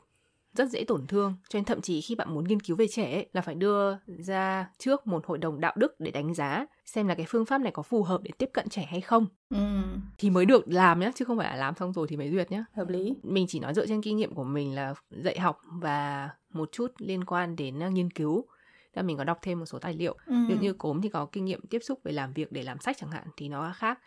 [0.53, 1.35] rất dễ tổn thương.
[1.49, 3.97] Cho nên thậm chí khi bạn muốn nghiên cứu về trẻ ấy, là phải đưa
[4.07, 7.59] ra trước một hội đồng đạo đức để đánh giá xem là cái phương pháp
[7.59, 9.27] này có phù hợp để tiếp cận trẻ hay không.
[9.51, 9.83] Ừ.
[10.19, 12.51] thì mới được làm nhé chứ không phải là làm xong rồi thì mới duyệt
[12.51, 13.15] nhé hợp lý.
[13.23, 16.93] Mình chỉ nói dựa trên kinh nghiệm của mình là dạy học và một chút
[16.99, 18.45] liên quan đến uh, nghiên cứu.
[18.95, 20.17] Là mình có đọc thêm một số tài liệu.
[20.27, 20.35] Ừ.
[20.49, 22.97] dụ như cốm thì có kinh nghiệm tiếp xúc về làm việc để làm sách
[22.99, 23.99] chẳng hạn thì nó khác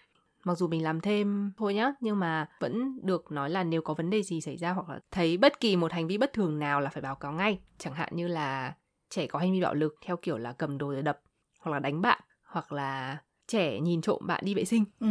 [0.44, 3.94] mặc dù mình làm thêm thôi nhá nhưng mà vẫn được nói là nếu có
[3.94, 6.60] vấn đề gì xảy ra hoặc là thấy bất kỳ một hành vi bất thường
[6.60, 7.60] nào là phải báo cáo ngay.
[7.78, 8.74] Chẳng hạn như là
[9.10, 11.22] trẻ có hành vi bạo lực theo kiểu là cầm đồ để đập
[11.60, 14.86] hoặc là đánh bạn hoặc là trẻ nhìn trộm bạn đi vệ sinh.
[15.00, 15.08] Ừ.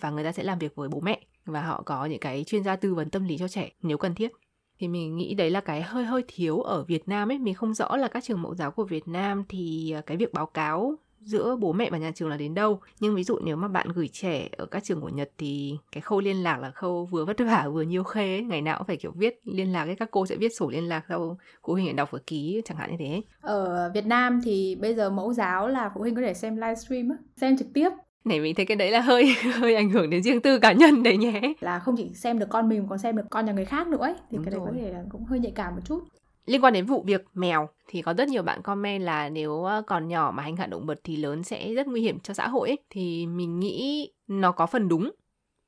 [0.00, 2.64] và người ta sẽ làm việc với bố mẹ và họ có những cái chuyên
[2.64, 4.32] gia tư vấn tâm lý cho trẻ nếu cần thiết.
[4.78, 7.38] Thì mình nghĩ đấy là cái hơi hơi thiếu ở Việt Nam ấy.
[7.38, 10.46] Mình không rõ là các trường mẫu giáo của Việt Nam thì cái việc báo
[10.46, 12.80] cáo giữa bố mẹ và nhà trường là đến đâu.
[13.00, 16.00] Nhưng ví dụ nếu mà bạn gửi trẻ ở các trường của Nhật thì cái
[16.00, 18.42] khâu liên lạc là khâu vừa vất vả vừa nhiều khê ấy.
[18.42, 19.96] ngày nào cũng phải kiểu viết liên lạc ấy.
[19.96, 22.90] Các cô sẽ viết sổ liên lạc sau phụ huynh đọc và ký chẳng hạn
[22.90, 23.22] như thế.
[23.40, 27.08] Ở Việt Nam thì bây giờ mẫu giáo là phụ huynh có thể xem livestream
[27.36, 27.90] xem trực tiếp.
[28.24, 31.02] Này mình thấy cái đấy là hơi hơi ảnh hưởng đến riêng tư cá nhân
[31.02, 31.40] đấy nhé.
[31.60, 33.98] Là không chỉ xem được con mình còn xem được con nhà người khác nữa
[34.00, 34.14] ấy.
[34.30, 34.66] Thì đúng cái rồi.
[34.66, 36.04] đấy có thể là cũng hơi nhạy cảm một chút
[36.46, 40.08] liên quan đến vụ việc mèo thì có rất nhiều bạn comment là nếu còn
[40.08, 42.68] nhỏ mà hành hạ động vật thì lớn sẽ rất nguy hiểm cho xã hội
[42.68, 42.78] ấy.
[42.90, 45.10] thì mình nghĩ nó có phần đúng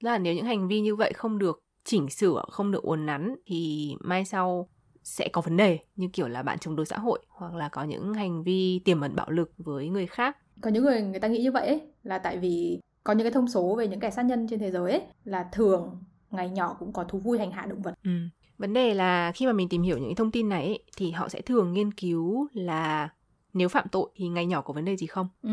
[0.01, 3.35] là nếu những hành vi như vậy không được chỉnh sửa không được uốn nắn
[3.47, 4.69] thì mai sau
[5.03, 7.85] sẽ có vấn đề như kiểu là bạn chống đối xã hội hoặc là có
[7.85, 11.29] những hành vi tiềm ẩn bạo lực với người khác có những người người ta
[11.29, 14.11] nghĩ như vậy ấy, là tại vì có những cái thông số về những kẻ
[14.11, 15.99] sát nhân trên thế giới ấy, là thường
[16.31, 18.11] ngày nhỏ cũng có thú vui hành hạ động vật ừ.
[18.59, 21.29] Vấn đề là khi mà mình tìm hiểu những thông tin này ấy, thì họ
[21.29, 23.09] sẽ thường nghiên cứu là
[23.53, 25.29] nếu phạm tội thì ngày nhỏ có vấn đề gì không?
[25.43, 25.51] Ừ.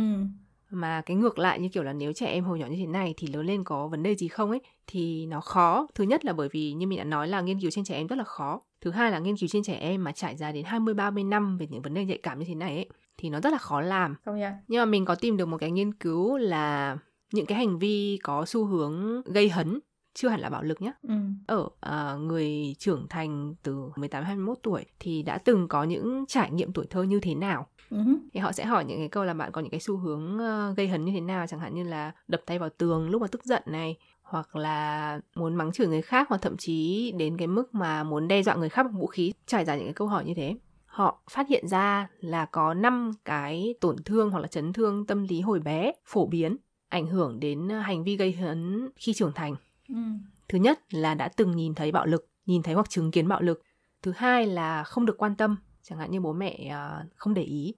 [0.70, 3.14] Mà cái ngược lại như kiểu là nếu trẻ em hồi nhỏ như thế này
[3.18, 5.88] thì lớn lên có vấn đề gì không ấy thì nó khó.
[5.96, 8.08] Thứ nhất là bởi vì như mình đã nói là nghiên cứu trên trẻ em
[8.08, 8.62] rất là khó.
[8.82, 11.58] Thứ hai là nghiên cứu trên trẻ em mà trải dài đến 20 30 năm
[11.58, 13.82] về những vấn đề nhạy cảm như thế này ấy thì nó rất là khó
[13.82, 14.16] làm.
[14.26, 14.54] Không nhận.
[14.68, 16.98] nhưng mà mình có tìm được một cái nghiên cứu là
[17.34, 19.80] những cái hành vi có xu hướng gây hấn
[20.14, 20.92] chưa hẳn là bạo lực nhé.
[21.08, 21.14] Ừ.
[21.48, 26.52] Ở uh, người trưởng thành từ 18 21 tuổi thì đã từng có những trải
[26.52, 28.18] nghiệm tuổi thơ như thế nào Uh-huh.
[28.34, 30.78] thì họ sẽ hỏi những cái câu là bạn có những cái xu hướng uh,
[30.78, 33.28] gây hấn như thế nào chẳng hạn như là đập tay vào tường lúc mà
[33.28, 37.48] tức giận này hoặc là muốn mắng chửi người khác hoặc thậm chí đến cái
[37.48, 40.08] mức mà muốn đe dọa người khác bằng vũ khí trải dài những cái câu
[40.08, 44.48] hỏi như thế họ phát hiện ra là có 5 cái tổn thương hoặc là
[44.48, 46.58] chấn thương tâm lý hồi bé phổ biến
[46.90, 49.56] ảnh hưởng đến hành vi gây hấn khi trưởng thành.
[49.90, 49.96] Ừ.
[50.50, 53.42] Thứ nhất là đã từng nhìn thấy bạo lực, nhìn thấy hoặc chứng kiến bạo
[53.42, 53.62] lực.
[54.02, 57.44] Thứ hai là không được quan tâm, chẳng hạn như bố mẹ uh, không để
[57.44, 57.76] ý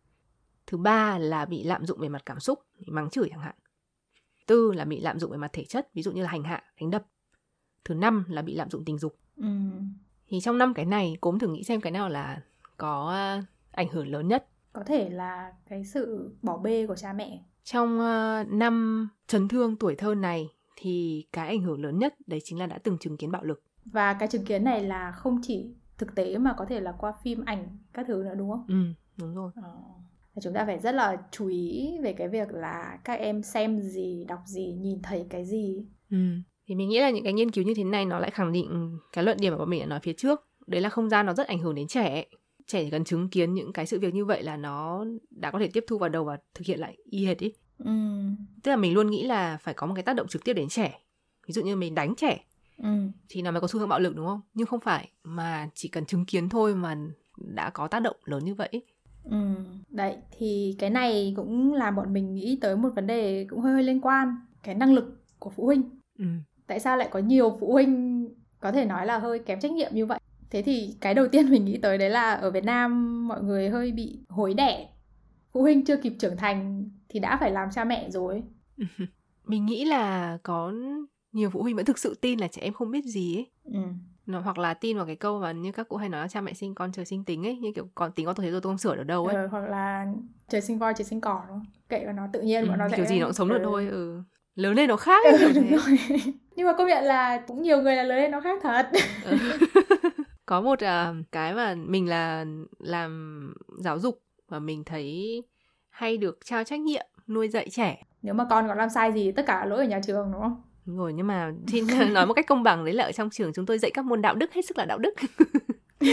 [0.67, 3.55] thứ ba là bị lạm dụng về mặt cảm xúc bị mắng chửi chẳng hạn
[4.47, 6.63] tư là bị lạm dụng về mặt thể chất ví dụ như là hành hạ
[6.81, 7.05] đánh đập
[7.85, 9.47] thứ năm là bị lạm dụng tình dục ừ.
[10.27, 12.41] thì trong năm cái này cốm thử nghĩ xem cái nào là
[12.77, 17.13] có uh, ảnh hưởng lớn nhất có thể là cái sự bỏ bê của cha
[17.13, 22.15] mẹ trong uh, năm chấn thương tuổi thơ này thì cái ảnh hưởng lớn nhất
[22.27, 23.63] đấy chính là đã từng chứng kiến bạo lực.
[23.85, 27.13] Và cái chứng kiến này là không chỉ thực tế mà có thể là qua
[27.23, 28.65] phim ảnh các thứ nữa đúng không?
[28.67, 28.83] Ừ
[29.17, 29.51] đúng rồi.
[29.55, 29.71] Ờ.
[30.41, 34.25] Chúng ta phải rất là chú ý về cái việc là các em xem gì
[34.27, 35.85] đọc gì nhìn thấy cái gì.
[36.11, 36.17] Ừ.
[36.67, 38.99] thì mình nghĩ là những cái nghiên cứu như thế này nó lại khẳng định
[39.13, 40.47] cái luận điểm mà bọn mình đã nói phía trước.
[40.67, 42.25] Đấy là không gian nó rất ảnh hưởng đến trẻ
[42.67, 45.59] trẻ chỉ cần chứng kiến những cái sự việc như vậy là nó đã có
[45.59, 47.91] thể tiếp thu vào đầu và thực hiện lại y hệt ý ừ.
[48.63, 50.69] tức là mình luôn nghĩ là phải có một cái tác động trực tiếp đến
[50.69, 50.99] trẻ
[51.47, 52.43] ví dụ như mình đánh trẻ
[52.77, 52.89] ừ.
[53.29, 55.89] thì nó mới có xu hướng bạo lực đúng không nhưng không phải mà chỉ
[55.89, 56.97] cần chứng kiến thôi mà
[57.37, 58.83] đã có tác động lớn như vậy
[59.29, 59.37] Ừ,
[59.89, 63.73] đấy thì cái này cũng làm bọn mình nghĩ tới một vấn đề cũng hơi
[63.73, 65.81] hơi liên quan cái năng lực của phụ huynh.
[66.19, 66.25] Ừ.
[66.67, 68.25] Tại sao lại có nhiều phụ huynh
[68.59, 70.19] có thể nói là hơi kém trách nhiệm như vậy?
[70.49, 73.69] Thế thì cái đầu tiên mình nghĩ tới đấy là ở Việt Nam mọi người
[73.69, 74.89] hơi bị hối đẻ.
[75.55, 78.43] Phụ huynh chưa kịp trưởng thành thì đã phải làm cha mẹ rồi.
[79.45, 80.73] Mình nghĩ là có
[81.31, 83.51] nhiều phụ huynh vẫn thực sự tin là trẻ em không biết gì ấy.
[83.63, 83.79] Ừ
[84.25, 86.41] nó hoặc là tin vào cái câu mà như các cụ hay nói là cha
[86.41, 88.61] mẹ sinh con trời sinh tính ấy như kiểu còn tính con tôi thấy rồi
[88.61, 90.05] tôi không sửa được đâu ấy ừ, hoặc là
[90.47, 92.79] trời sinh voi trời sinh cỏ đúng không kệ vào nó tự nhiên ừ, bọn
[92.79, 93.63] nó kiểu gì nó cũng sống được ừ.
[93.63, 94.21] thôi ừ
[94.55, 95.99] lớn lên nó khác ấy, ừ, đúng rồi.
[96.55, 98.89] nhưng mà công nhận là cũng nhiều người là lớn lên nó khác thật
[99.23, 99.37] ừ.
[100.45, 102.45] có một uh, cái mà mình là
[102.79, 104.21] làm giáo dục
[104.55, 105.43] và mình thấy
[105.89, 108.03] hay được trao trách nhiệm nuôi dạy trẻ.
[108.21, 110.61] Nếu mà con có làm sai gì tất cả lỗi ở nhà trường đúng không?
[110.85, 113.53] Đúng rồi nhưng mà xin nói một cách công bằng đấy là ở trong trường
[113.53, 115.13] chúng tôi dạy các môn đạo đức hết sức là đạo đức.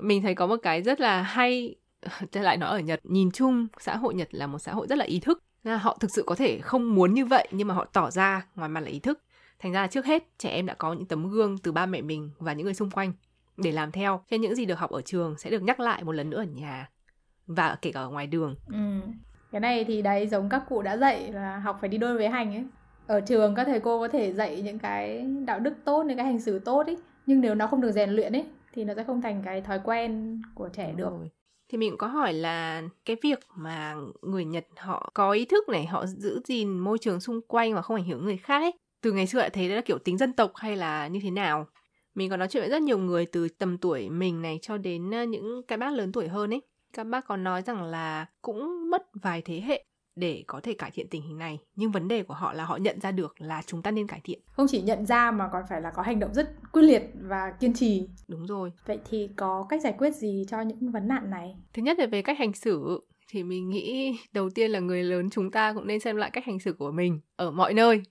[0.00, 1.76] Mình thấy có một cái rất là hay
[2.32, 4.98] trở lại nó ở Nhật nhìn chung xã hội Nhật là một xã hội rất
[4.98, 5.42] là ý thức.
[5.64, 8.46] Là họ thực sự có thể không muốn như vậy nhưng mà họ tỏ ra
[8.54, 9.20] ngoài mặt là ý thức.
[9.58, 12.30] Thành ra trước hết trẻ em đã có những tấm gương từ ba mẹ mình
[12.38, 13.12] và những người xung quanh
[13.58, 16.12] để làm theo cho những gì được học ở trường sẽ được nhắc lại một
[16.12, 16.90] lần nữa ở nhà
[17.46, 18.56] và kể cả ở ngoài đường.
[18.66, 19.00] Ừ.
[19.52, 22.28] Cái này thì đấy giống các cụ đã dạy là học phải đi đôi với
[22.28, 22.64] hành ấy.
[23.06, 26.26] Ở trường các thầy cô có thể dạy những cái đạo đức tốt những cái
[26.26, 29.04] hành xử tốt ấy nhưng nếu nó không được rèn luyện ấy thì nó sẽ
[29.04, 31.10] không thành cái thói quen của trẻ được.
[31.10, 31.30] rồi.
[31.68, 35.68] thì mình cũng có hỏi là cái việc mà người Nhật họ có ý thức
[35.68, 38.72] này họ giữ gìn môi trường xung quanh và không ảnh hưởng người khác ấy
[39.02, 41.30] từ ngày xưa lại thấy đó là kiểu tính dân tộc hay là như thế
[41.30, 41.66] nào
[42.18, 45.10] mình có nói chuyện với rất nhiều người từ tầm tuổi mình này cho đến
[45.30, 46.62] những cái bác lớn tuổi hơn ấy.
[46.92, 49.84] Các bác có nói rằng là cũng mất vài thế hệ
[50.16, 52.76] để có thể cải thiện tình hình này nhưng vấn đề của họ là họ
[52.76, 54.40] nhận ra được là chúng ta nên cải thiện.
[54.50, 57.52] Không chỉ nhận ra mà còn phải là có hành động rất quyết liệt và
[57.60, 58.08] kiên trì.
[58.28, 58.72] Đúng rồi.
[58.86, 61.56] Vậy thì có cách giải quyết gì cho những vấn nạn này?
[61.72, 65.30] Thứ nhất là về cách hành xử thì mình nghĩ đầu tiên là người lớn
[65.30, 68.02] chúng ta cũng nên xem lại cách hành xử của mình ở mọi nơi.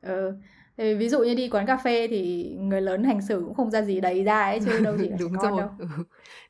[0.00, 0.32] Ừ
[0.78, 3.70] thì ví dụ như đi quán cà phê thì người lớn hành xử cũng không
[3.70, 5.60] ra gì đầy ra ấy chứ đâu chỉ là đúng con rồi.
[5.60, 5.70] đâu.
[5.78, 5.86] Ừ.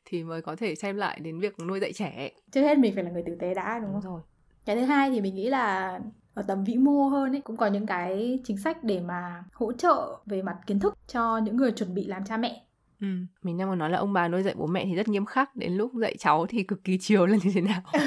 [0.05, 2.31] Thì mới có thể xem lại đến việc nuôi dạy trẻ.
[2.53, 4.13] Trước hết mình phải là người tử tế đã đúng, đúng không?
[4.13, 4.21] Rồi.
[4.65, 5.99] Cái thứ hai thì mình nghĩ là
[6.35, 9.73] ở tầm vĩ mô hơn ấy cũng có những cái chính sách để mà hỗ
[9.73, 12.63] trợ về mặt kiến thức cho những người chuẩn bị làm cha mẹ
[13.01, 13.07] ừ.
[13.43, 15.57] mình đang muốn nói là ông bà nuôi dạy bố mẹ thì rất nghiêm khắc
[15.57, 17.81] đến lúc dạy cháu thì cực kỳ chiều là như thế nào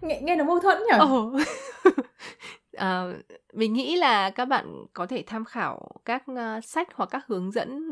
[0.00, 1.34] nghe, nghe nó mâu thuẫn nhỉ oh.
[2.78, 3.04] à,
[3.58, 7.50] mình nghĩ là các bạn có thể tham khảo các uh, sách hoặc các hướng
[7.52, 7.88] dẫn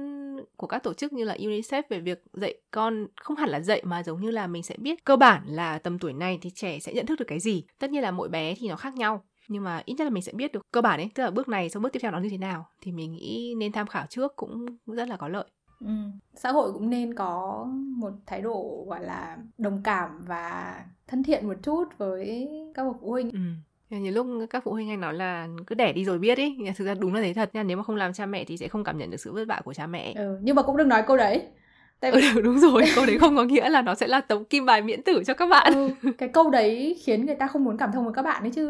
[0.57, 3.83] của các tổ chức như là UNICEF về việc dạy con không hẳn là dạy
[3.85, 6.79] mà giống như là mình sẽ biết cơ bản là tầm tuổi này thì trẻ
[6.79, 7.65] sẽ nhận thức được cái gì.
[7.79, 10.23] Tất nhiên là mỗi bé thì nó khác nhau nhưng mà ít nhất là mình
[10.23, 12.19] sẽ biết được cơ bản ấy tức là bước này sau bước tiếp theo nó
[12.19, 15.45] như thế nào thì mình nghĩ nên tham khảo trước cũng rất là có lợi.
[15.81, 15.93] Ừ.
[16.35, 20.75] xã hội cũng nên có một thái độ gọi là đồng cảm và
[21.07, 23.31] thân thiện một chút với các bậc phụ huynh.
[23.31, 23.39] Ừ
[23.91, 26.59] nhiều lúc các phụ huynh hay nói là cứ đẻ đi rồi biết ý.
[26.77, 28.69] Thực ra đúng là thế thật nha nếu mà không làm cha mẹ thì sẽ
[28.69, 30.13] không cảm nhận được sự vất vả của cha mẹ.
[30.17, 31.43] Ừ, nhưng mà cũng đừng nói câu đấy.
[32.01, 32.23] Tại vì...
[32.35, 34.83] ừ, đúng rồi câu đấy không có nghĩa là nó sẽ là tấm kim bài
[34.83, 35.73] miễn tử cho các bạn.
[35.75, 38.51] Ừ, cái câu đấy khiến người ta không muốn cảm thông với các bạn ấy
[38.51, 38.69] chứ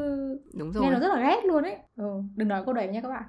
[0.54, 1.76] đúng rồi nghe nó rất là ghét luôn ấy.
[1.96, 2.04] Ừ,
[2.36, 3.22] đừng nói câu đấy nha các bạn.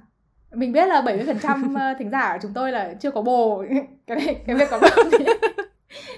[0.52, 3.64] Mình biết là 70% ờ, thính giả của chúng tôi là chưa có bồ.
[4.08, 5.26] Cái này cái việc có bồ thì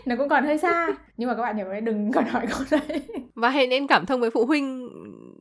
[0.06, 0.88] nó cũng còn hơi xa.
[1.18, 3.02] Nhưng mà các bạn nhớ đừng có nói câu đấy.
[3.36, 4.90] Và hãy nên cảm thông với phụ huynh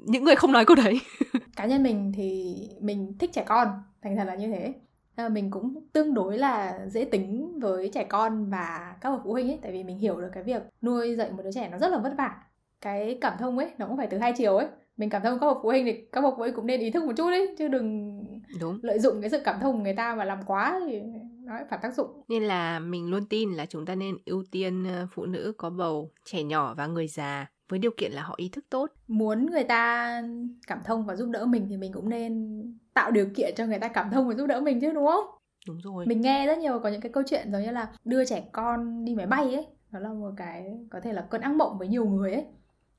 [0.09, 1.01] những người không nói câu đấy.
[1.57, 3.69] Cá nhân mình thì mình thích trẻ con
[4.03, 4.75] thành thật là như thế.
[5.17, 9.33] À, mình cũng tương đối là dễ tính với trẻ con và các bậc phụ
[9.33, 11.79] huynh ấy tại vì mình hiểu được cái việc nuôi dạy một đứa trẻ nó
[11.79, 12.37] rất là vất vả.
[12.81, 14.67] Cái cảm thông ấy nó cũng phải từ hai chiều ấy.
[14.97, 16.91] Mình cảm thông các bậc phụ huynh thì các bậc phụ huynh cũng nên ý
[16.91, 18.21] thức một chút đấy chứ đừng
[18.61, 18.79] Đúng.
[18.83, 21.01] lợi dụng cái sự cảm thông của người ta mà làm quá thì
[21.45, 22.23] nó phản tác dụng.
[22.29, 25.71] Nên là mình luôn tin là chúng ta nên ưu tiên ờ, phụ nữ có
[25.71, 28.91] bầu trẻ nhỏ và người già với điều kiện là họ ý thức tốt.
[29.09, 30.23] Muốn người ta
[30.67, 32.63] cảm thông và giúp đỡ mình thì mình cũng nên
[32.95, 35.25] tạo điều kiện cho người ta cảm thông và giúp đỡ mình chứ đúng không?
[35.67, 36.07] Đúng rồi.
[36.07, 39.05] Mình nghe rất nhiều có những cái câu chuyện giống như là đưa trẻ con
[39.05, 41.89] đi máy bay ấy đó là một cái có thể là cơn ác mộng với
[41.89, 42.47] nhiều người ấy.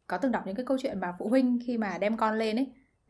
[0.07, 2.55] Có từng đọc những cái câu chuyện mà phụ huynh khi mà đem con lên
[2.55, 2.67] ấy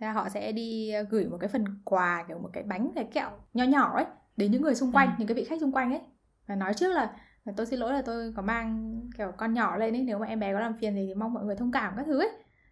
[0.07, 3.63] họ sẽ đi gửi một cái phần quà kiểu một cái bánh cái kẹo nho
[3.63, 4.05] nhỏ ấy
[4.37, 5.13] đến những người xung quanh ừ.
[5.17, 6.01] những cái vị khách xung quanh ấy.
[6.47, 7.15] Và nói trước là
[7.57, 10.39] tôi xin lỗi là tôi có mang kiểu con nhỏ lên ấy nếu mà em
[10.39, 12.29] bé có làm phiền gì thì mong mọi người thông cảm các thứ ấy.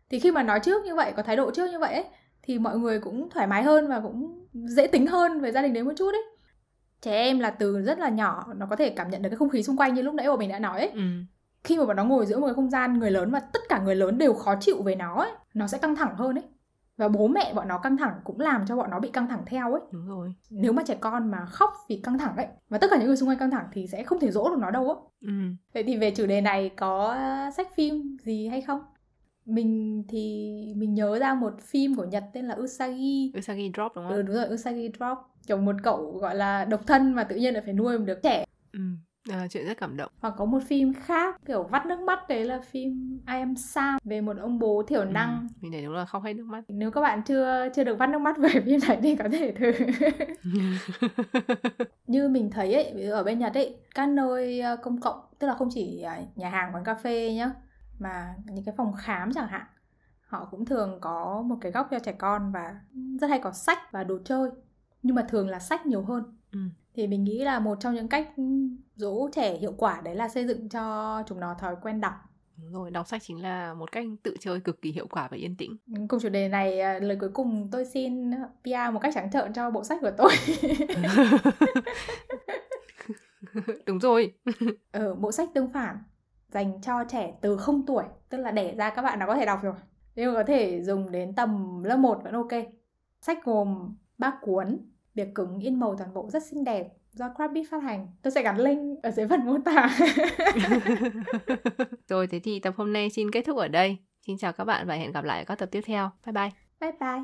[0.09, 2.05] Thì khi mà nói trước như vậy có thái độ trước như vậy ấy
[2.41, 5.73] thì mọi người cũng thoải mái hơn và cũng dễ tính hơn với gia đình
[5.73, 6.23] đấy một chút ấy.
[7.01, 9.49] Trẻ em là từ rất là nhỏ nó có thể cảm nhận được cái không
[9.49, 10.89] khí xung quanh như lúc nãy bọn mình đã nói ấy.
[10.89, 11.01] Ừ.
[11.63, 13.79] khi mà bọn nó ngồi giữa một cái không gian người lớn và tất cả
[13.79, 16.43] người lớn đều khó chịu về nó ấy nó sẽ căng thẳng hơn ấy
[16.97, 19.43] và bố mẹ bọn nó căng thẳng cũng làm cho bọn nó bị căng thẳng
[19.45, 19.81] theo ấy.
[19.91, 20.33] Đúng rồi.
[20.49, 23.17] Nếu mà trẻ con mà khóc vì căng thẳng ấy và tất cả những người
[23.17, 24.95] xung quanh căng thẳng thì sẽ không thể dỗ được nó đâu á.
[25.21, 25.33] Ừ.
[25.73, 27.15] vậy thì về chủ đề này có
[27.57, 28.81] sách phim gì hay không?
[29.45, 33.31] Mình thì mình nhớ ra một phim của Nhật tên là Usagi.
[33.37, 34.13] Usagi Drop đúng không?
[34.13, 35.17] Ừ đúng rồi Usagi Drop.
[35.47, 38.19] Kiểu một cậu gọi là độc thân mà tự nhiên lại phải nuôi một đứa
[38.23, 38.45] trẻ.
[38.73, 38.79] Ừ.
[39.29, 40.11] À, chuyện rất cảm động.
[40.19, 43.97] Hoặc có một phim khác kiểu vắt nước mắt đấy là phim I Am Sam
[44.03, 45.47] về một ông bố thiểu ừ, năng.
[45.51, 46.63] ừ, mình để đúng là không hay nước mắt.
[46.67, 49.51] Nếu các bạn chưa chưa được vắt nước mắt về phim này thì có thể
[49.51, 49.71] thử.
[52.07, 55.53] Như mình thấy ấy ở bên Nhật ấy các nơi ờ, công cộng tức là
[55.53, 57.51] không chỉ ờ, nhà hàng quán cà phê nhá
[57.99, 59.65] mà những cái phòng khám chẳng hạn
[60.27, 62.75] họ cũng thường có một cái góc cho trẻ con và
[63.21, 64.49] rất hay có sách và đồ chơi
[65.03, 66.23] nhưng mà thường là sách nhiều hơn.
[66.51, 66.59] Ừ.
[66.97, 68.29] thì mình nghĩ là một trong những cách
[68.95, 72.13] dỗ trẻ hiệu quả đấy là xây dựng cho chúng nó thói quen đọc
[72.57, 75.37] Đúng rồi, đọc sách chính là một cách tự chơi cực kỳ hiệu quả và
[75.37, 75.77] yên tĩnh.
[76.07, 78.31] Cùng chủ đề này, à, lời cuối cùng tôi xin
[78.63, 80.31] PR một cách trắng trợn cho bộ sách của tôi.
[83.85, 84.33] Đúng rồi.
[84.91, 85.97] Ở bộ sách tương phản
[86.49, 89.45] dành cho trẻ từ 0 tuổi, tức là đẻ ra các bạn đã có thể
[89.45, 89.73] đọc rồi.
[90.15, 92.51] Nhưng có thể dùng đến tầm lớp 1 vẫn ok.
[93.21, 94.79] Sách gồm 3 cuốn,
[95.17, 98.07] bìa cứng in màu toàn bộ rất xinh đẹp do Crabbeat phát hành.
[98.21, 99.97] Tôi sẽ gắn link ở dưới phần mô tả.
[102.07, 103.97] Rồi thế thì tập hôm nay xin kết thúc ở đây.
[104.27, 106.11] Xin chào các bạn và hẹn gặp lại ở các tập tiếp theo.
[106.25, 106.49] Bye bye.
[106.79, 107.23] Bye bye.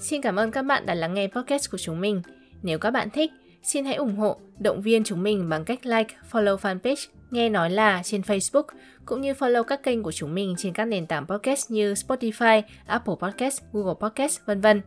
[0.00, 2.22] Xin cảm ơn các bạn đã lắng nghe podcast của chúng mình.
[2.62, 3.30] Nếu các bạn thích,
[3.64, 7.70] xin hãy ủng hộ, động viên chúng mình bằng cách like, follow fanpage Nghe nói
[7.70, 8.62] là trên Facebook,
[9.04, 12.62] cũng như follow các kênh của chúng mình trên các nền tảng podcast như Spotify,
[12.86, 14.80] Apple Podcast, Google Podcast, vân vân.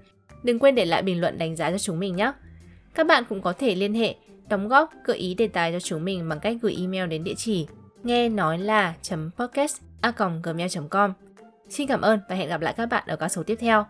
[0.43, 2.31] Đừng quên để lại bình luận đánh giá cho chúng mình nhé.
[2.93, 4.15] Các bạn cũng có thể liên hệ,
[4.49, 7.35] đóng góp, gợi ý đề tài cho chúng mình bằng cách gửi email đến địa
[7.37, 7.67] chỉ
[8.03, 8.93] nghe nói là
[9.37, 10.13] podcast a
[10.43, 11.13] gmail.com.
[11.69, 13.85] Xin cảm ơn và hẹn gặp lại các bạn ở các số tiếp theo.